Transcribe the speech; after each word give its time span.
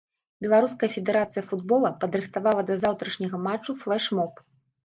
Беларуская 0.45 0.89
федэрацыя 0.95 1.43
футбола 1.51 1.91
падрыхтавала 2.05 2.65
да 2.71 2.81
заўтрашняга 2.85 3.37
матчу 3.47 3.79
флэш-моб. 3.85 4.33